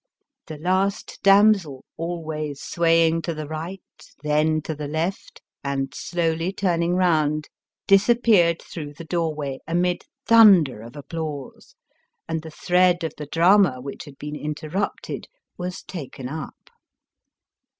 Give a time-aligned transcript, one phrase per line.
[0.47, 3.79] The last damsel, always swaying to the right,
[4.23, 7.49] then to the left, and slowly turning lound,
[7.85, 11.75] disappeared through the doorway amid thunder of applause,
[12.27, 16.71] and the thread of the drama which had been interrupted was taken up.